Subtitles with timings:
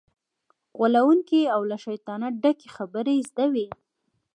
[0.77, 3.67] غولونکې او له شیطانت ډکې خبرې یې زده وي.